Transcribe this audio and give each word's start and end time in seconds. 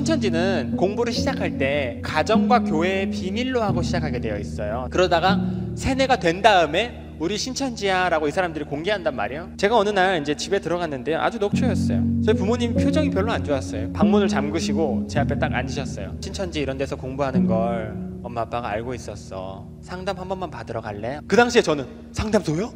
신천지는 0.00 0.76
공부를 0.78 1.12
시작할 1.12 1.58
때 1.58 2.00
가정과 2.02 2.60
교회의 2.60 3.10
비밀로 3.10 3.60
하고 3.62 3.82
시작하게 3.82 4.18
되어 4.18 4.38
있어요. 4.38 4.88
그러다가 4.90 5.38
세뇌가 5.74 6.16
된 6.16 6.40
다음에 6.40 7.12
우리 7.18 7.36
신천지야라고 7.36 8.26
이 8.26 8.30
사람들이 8.30 8.64
공개한단 8.64 9.14
말이에요. 9.14 9.50
제가 9.58 9.76
어느 9.76 9.90
날 9.90 10.22
이제 10.22 10.34
집에 10.34 10.58
들어갔는데 10.58 11.16
아주 11.16 11.38
녹초였어요. 11.38 12.02
저희 12.24 12.34
부모님 12.34 12.74
표정이 12.76 13.10
별로 13.10 13.30
안 13.30 13.44
좋았어요. 13.44 13.92
방문을 13.92 14.28
잠그시고 14.28 15.06
제 15.06 15.20
앞에 15.20 15.38
딱 15.38 15.52
앉으셨어요. 15.52 16.16
신천지 16.22 16.60
이런 16.62 16.78
데서 16.78 16.96
공부하는 16.96 17.46
걸 17.46 17.94
엄마 18.22 18.40
아빠가 18.40 18.70
알고 18.70 18.94
있었어. 18.94 19.68
상담 19.82 20.16
한 20.16 20.26
번만 20.30 20.50
받으러 20.50 20.80
갈래? 20.80 21.20
그 21.26 21.36
당시에 21.36 21.60
저는 21.60 21.84
상담소요? 22.12 22.72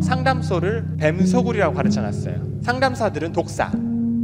상담소를 0.00 0.96
뱀소굴이라고 0.98 1.74
가르쳐 1.74 2.00
놨어요. 2.00 2.36
상담사들은 2.62 3.32
독사. 3.32 3.70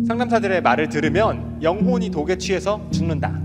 상담사들의 0.07 0.61
말을 0.63 0.89
들으면 0.89 1.59
영혼이 1.63 2.11
독에 2.11 2.37
취해서 2.37 2.87
죽는다. 2.93 3.41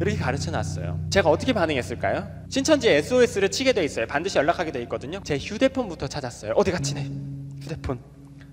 이렇게 0.00 0.16
가르쳐 0.16 0.50
놨어요. 0.50 0.98
제가 1.10 1.28
어떻게 1.28 1.52
반응했을까요? 1.52 2.26
신천지 2.48 2.88
SOS를 2.88 3.50
치게 3.50 3.72
돼 3.72 3.84
있어요. 3.84 4.06
반드시 4.06 4.38
연락하게 4.38 4.72
돼 4.72 4.80
있거든요. 4.82 5.20
제 5.24 5.36
휴대폰부터 5.36 6.06
찾았어요. 6.06 6.52
어디 6.56 6.70
갔지 6.70 6.94
네 6.94 7.10
휴대폰. 7.60 7.98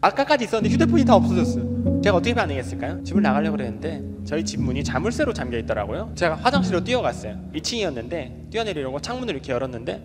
아까까지 0.02 0.44
있었는데 0.46 0.74
휴대폰이 0.74 1.06
다 1.06 1.16
없어졌어요. 1.16 2.02
제가 2.04 2.18
어떻게 2.18 2.34
반응했을까요? 2.34 3.04
집을 3.04 3.22
나가려고 3.22 3.58
그랬는데 3.58 4.04
저희 4.26 4.44
집 4.44 4.60
문이 4.62 4.84
자물쇠로 4.84 5.34
잠겨 5.34 5.58
있더라고요. 5.60 6.12
제가 6.16 6.36
화장실로 6.36 6.84
뛰어갔어요. 6.84 7.38
2층이었는데 7.56 8.50
뛰어내리려고 8.52 9.00
창문을 9.00 9.34
이렇게 9.36 9.52
열었는데 9.54 10.04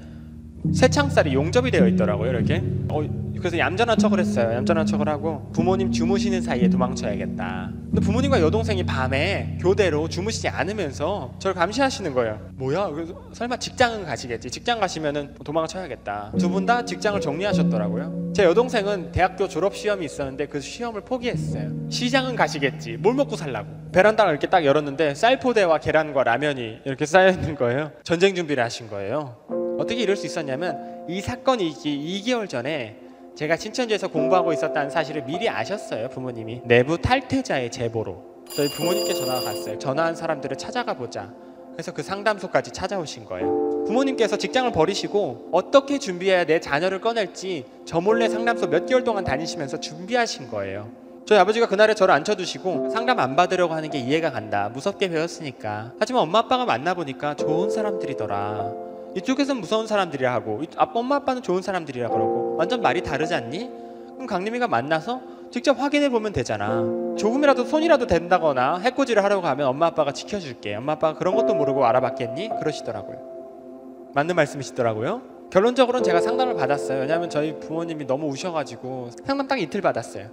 새 0.74 0.88
창살이 0.88 1.34
용접이 1.34 1.70
되어 1.70 1.88
있더라고요. 1.88 2.30
이렇게. 2.30 2.62
어, 2.90 3.29
그래서 3.40 3.58
얌전한 3.58 3.98
척을 3.98 4.20
했어요. 4.20 4.52
얌전한 4.54 4.84
척을 4.86 5.08
하고 5.08 5.50
부모님 5.54 5.90
주무시는 5.90 6.42
사이에 6.42 6.68
도망쳐야겠다. 6.68 7.70
근데 7.86 8.00
부모님과 8.02 8.40
여동생이 8.40 8.84
밤에 8.84 9.56
교대로 9.60 10.08
주무시지 10.08 10.48
않으면서 10.48 11.34
저를 11.38 11.54
감시하시는 11.54 12.12
거예요. 12.14 12.38
뭐야? 12.56 12.90
설마 13.32 13.56
직장은 13.56 14.04
가시겠지. 14.04 14.50
직장 14.50 14.78
가시면은 14.78 15.34
도망쳐야겠다. 15.42 16.32
두 16.38 16.50
분 16.50 16.66
다 16.66 16.84
직장을 16.84 17.18
정리하셨더라고요. 17.20 18.32
제 18.34 18.44
여동생은 18.44 19.12
대학교 19.12 19.48
졸업 19.48 19.74
시험이 19.74 20.04
있었는데 20.04 20.46
그 20.46 20.60
시험을 20.60 21.00
포기했어요. 21.00 21.70
시장은 21.88 22.36
가시겠지. 22.36 22.98
뭘 22.98 23.14
먹고 23.14 23.36
살라고. 23.36 23.68
베란다를 23.92 24.32
이렇게 24.32 24.46
딱 24.48 24.64
열었는데 24.64 25.14
쌀포대와 25.14 25.78
계란과 25.78 26.22
라면이 26.24 26.80
이렇게 26.84 27.06
쌓여 27.06 27.30
있는 27.30 27.54
거예요. 27.56 27.90
전쟁 28.04 28.34
준비를 28.34 28.62
하신 28.62 28.88
거예요. 28.88 29.36
어떻게 29.80 30.02
이럴 30.02 30.14
수 30.14 30.26
있었냐면 30.26 31.06
이 31.08 31.20
사건이 31.22 31.66
있기 31.70 32.22
2개월 32.24 32.48
전에 32.48 32.98
제가 33.34 33.56
신천지에서 33.56 34.08
공부하고 34.08 34.52
있었다는 34.52 34.90
사실을 34.90 35.24
미리 35.24 35.48
아셨어요 35.48 36.08
부모님이. 36.08 36.62
내부 36.64 36.98
탈퇴자의 36.98 37.70
제보로. 37.70 38.22
저희 38.54 38.68
부모님께 38.68 39.14
전화가 39.14 39.40
갔어요. 39.42 39.78
전화한 39.78 40.14
사람들을 40.14 40.56
찾아가 40.56 40.94
보자. 40.94 41.32
그래서 41.72 41.92
그 41.92 42.02
상담소까지 42.02 42.72
찾아오신 42.72 43.24
거예요. 43.24 43.84
부모님께서 43.86 44.36
직장을 44.36 44.70
버리시고 44.72 45.48
어떻게 45.52 45.98
준비해야 45.98 46.44
내 46.44 46.60
자녀를 46.60 47.00
꺼낼지 47.00 47.64
저 47.86 48.00
몰래 48.00 48.28
상담소 48.28 48.66
몇 48.66 48.86
개월 48.86 49.04
동안 49.04 49.24
다니시면서 49.24 49.80
준비하신 49.80 50.50
거예요. 50.50 50.90
저희 51.26 51.38
아버지가 51.38 51.68
그날에 51.68 51.94
저를 51.94 52.12
앉혀두시고 52.14 52.90
상담 52.90 53.20
안 53.20 53.36
받으려고 53.36 53.72
하는 53.74 53.88
게 53.88 53.98
이해가 53.98 54.32
간다. 54.32 54.68
무섭게 54.74 55.08
배웠으니까. 55.08 55.92
하지만 55.98 56.22
엄마 56.22 56.40
아빠가 56.40 56.64
만나보니까 56.64 57.34
좋은 57.36 57.70
사람들이더라. 57.70 58.90
이쪽에선 59.16 59.58
무서운 59.58 59.86
사람들이라 59.86 60.32
하고 60.32 60.60
아빠 60.76 60.98
엄마 61.00 61.16
아빠는 61.16 61.42
좋은 61.42 61.62
사람들이라 61.62 62.08
그러고 62.08 62.49
완전 62.60 62.82
말이 62.82 63.02
다르지 63.02 63.32
않니? 63.34 63.70
그럼 64.12 64.26
강림이가 64.26 64.68
만나서 64.68 65.22
직접 65.50 65.80
확인해 65.80 66.10
보면 66.10 66.34
되잖아. 66.34 66.84
조금이라도 67.16 67.64
손이라도 67.64 68.06
된다거나 68.06 68.76
해코지를 68.80 69.24
하려고 69.24 69.46
하면 69.46 69.66
엄마 69.66 69.86
아빠가 69.86 70.12
지켜줄게. 70.12 70.74
엄마 70.74 70.92
아빠가 70.92 71.18
그런 71.18 71.34
것도 71.36 71.54
모르고 71.54 71.86
알아봤겠니? 71.86 72.50
그러시더라고요. 72.58 74.10
맞는 74.14 74.36
말씀이시더라고요. 74.36 75.22
결론적으로는 75.50 76.04
제가 76.04 76.20
상담을 76.20 76.54
받았어요. 76.54 77.00
왜냐하면 77.00 77.30
저희 77.30 77.58
부모님이 77.58 78.06
너무 78.06 78.26
우셔가지고 78.28 79.08
상담 79.24 79.48
딱 79.48 79.58
이틀 79.58 79.80
받았어요. 79.80 80.28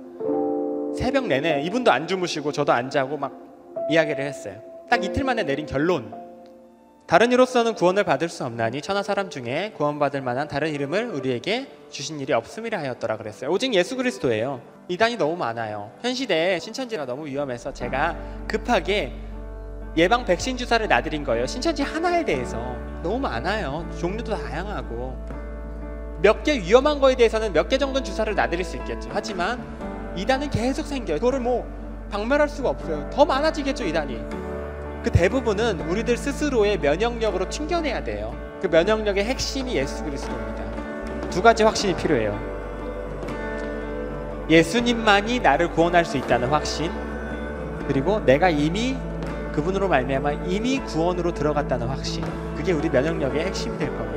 새벽 0.97 1.27
내내 1.27 1.61
이분도 1.61 1.91
안 1.93 2.07
주무시고 2.07 2.51
저도 2.51 2.73
안 2.73 2.89
자고 2.89 3.15
막 3.15 3.31
이야기를 3.89 4.25
했어요. 4.25 4.55
딱 4.89 5.01
이틀 5.01 5.23
만에 5.23 5.43
내린 5.43 5.65
결론. 5.65 6.26
다른 7.07 7.31
이로서는 7.31 7.73
구원을 7.75 8.03
받을 8.03 8.27
수 8.27 8.43
없나니 8.43 8.81
천하 8.81 9.01
사람 9.01 9.29
중에 9.29 9.71
구원받을 9.77 10.21
만한 10.21 10.49
다른 10.49 10.73
이름을 10.73 11.09
우리에게 11.11 11.67
주신 11.89 12.19
일이 12.19 12.33
없음이라 12.33 12.77
하였더라 12.79 13.15
그랬어요. 13.15 13.49
오직 13.49 13.73
예수 13.73 13.95
그리스도예요. 13.95 14.61
이단이 14.89 15.15
너무 15.15 15.37
많아요. 15.37 15.91
현 16.01 16.13
시대에 16.13 16.59
신천지가 16.59 17.05
너무 17.05 17.25
위험해서 17.25 17.71
제가 17.71 18.17
급하게 18.45 19.13
예방 19.95 20.25
백신 20.25 20.57
주사를 20.57 20.85
놔드린 20.85 21.23
거예요. 21.23 21.45
신천지 21.47 21.81
하나에 21.81 22.25
대해서 22.25 22.57
너무 23.01 23.19
많아요. 23.19 23.89
종류도 23.99 24.35
다양하고 24.35 25.17
몇 26.21 26.43
개 26.43 26.59
위험한 26.59 26.99
거에 26.99 27.15
대해서는 27.15 27.53
몇 27.53 27.69
개 27.69 27.77
정도 27.77 28.03
주사를 28.03 28.35
놔드릴 28.35 28.65
수 28.65 28.75
있겠죠. 28.77 29.09
하지만 29.13 29.63
이단은 30.17 30.49
계속 30.49 30.85
생겨요. 30.85 31.19
그거를 31.19 31.39
뭐 31.39 31.65
박멸할 32.11 32.49
수가 32.49 32.69
없어요. 32.69 33.09
더 33.11 33.23
많아지겠죠 33.23 33.85
이단이. 33.85 34.19
그 35.07 35.11
대부분은 35.13 35.89
우리들 35.89 36.17
스스로의 36.17 36.79
면역력으로 36.79 37.47
튕겨내야 37.47 38.03
돼요. 38.03 38.35
그 38.61 38.67
면역력의 38.67 39.23
핵심이 39.23 39.73
예수 39.77 40.03
그리스도입니다. 40.03 41.29
두 41.29 41.41
가지 41.41 41.63
확신이 41.63 41.95
필요해요. 41.95 42.37
예수님만이 44.49 45.39
나를 45.39 45.71
구원할 45.71 46.03
수 46.03 46.17
있다는 46.17 46.49
확신, 46.49 46.91
그리고 47.87 48.19
내가 48.25 48.49
이미 48.49 48.97
그분으로 49.53 49.87
말미암아 49.87 50.31
이미 50.45 50.81
구원으로 50.81 51.33
들어갔다는 51.33 51.87
확신. 51.87 52.25
그게 52.57 52.73
우리 52.73 52.89
면역력의 52.89 53.45
핵심이 53.45 53.77
될 53.77 53.87
겁니다. 53.87 54.16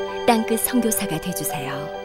땅끝 0.31 0.61
성교사가 0.61 1.19
되주세요 1.19 2.00